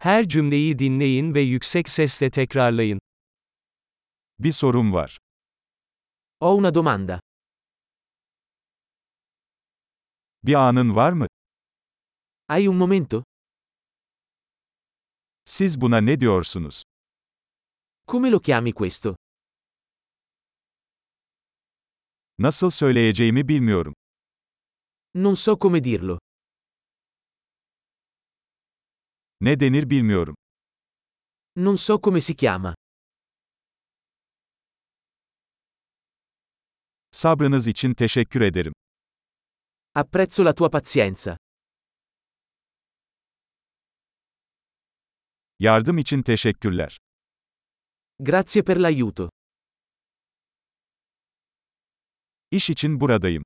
[0.00, 3.00] Her cümleyi dinleyin ve yüksek sesle tekrarlayın.
[4.38, 5.18] Bir sorum var.
[6.40, 7.20] Ho una domanda.
[10.42, 11.26] Bir anın var mı?
[12.46, 13.24] Hai un momento?
[15.44, 16.82] Siz buna ne diyorsunuz?
[18.08, 19.16] Come lo chiami questo?
[22.38, 23.94] Nasıl söyleyeceğimi bilmiyorum.
[25.14, 26.18] Non so come dirlo.
[29.40, 30.36] Ne denir bilmiyorum.
[31.56, 32.74] Non so come si chiama.
[37.10, 38.72] Sabrınız için teşekkür ederim.
[39.94, 41.36] Apprezzo la tua pazienza.
[45.58, 46.98] Yardım için teşekkürler.
[48.20, 49.30] Grazie per l'aiuto.
[52.50, 53.42] İş için buradayım.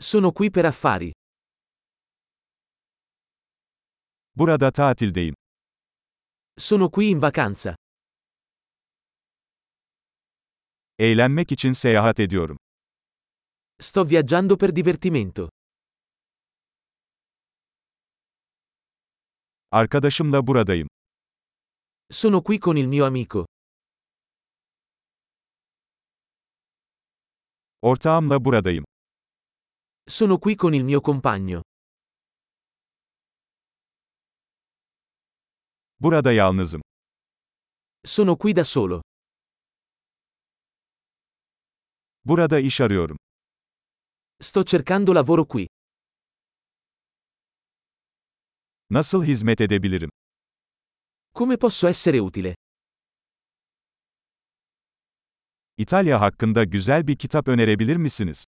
[0.00, 1.12] Sono qui per affari.
[4.36, 5.34] Burada tatildeyim.
[6.58, 7.76] Sono qui in vacanza.
[10.98, 12.56] Eğlenmek için seyahat ediyorum.
[13.80, 15.48] Sto viaggiando per divertimento.
[19.70, 20.88] Arkadaşımla buradayım.
[22.10, 23.46] Sono qui con il mio amico.
[27.82, 28.84] Ortağımla buradayım.
[30.08, 31.62] Sono qui con il mio compagno.
[36.02, 36.82] Burada yalnızım.
[38.04, 39.02] Sono qui da solo.
[42.24, 43.16] Burada iş arıyorum.
[44.40, 45.66] Sto cercando lavoro qui.
[48.90, 50.10] Nasıl hizmet edebilirim?
[51.34, 52.54] Come posso essere utile?
[55.76, 58.44] İtalya hakkında güzel bir kitap önerebilir misiniz?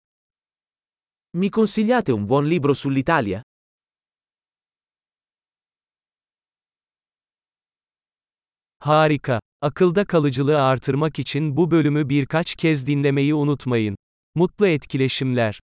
[1.33, 3.43] Mi consigliate un buon libro sull'Italia?
[8.85, 9.41] Harika.
[9.63, 13.97] Akılda kalıcılığı artırmak için bu bölümü birkaç kez dinlemeyi unutmayın.
[14.35, 15.61] Mutlu etkileşimler.